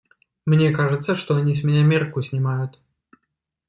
Мне 0.47 0.71
кажется, 0.73 1.13
что 1.13 1.35
они 1.35 1.53
с 1.53 1.63
меня 1.63 1.83
мерку 1.83 2.23
снимают. 2.23 2.81